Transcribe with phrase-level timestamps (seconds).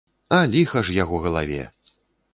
[0.37, 1.63] А ліха ж яго галаве!